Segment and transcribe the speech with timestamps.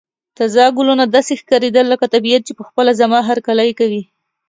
[0.37, 4.01] تازه ګلونه داسې ښکاریدل لکه طبیعت چې په خپله زما هرکلی کوي.